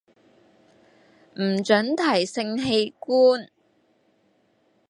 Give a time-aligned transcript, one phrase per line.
[1.39, 3.47] 唔准提性器官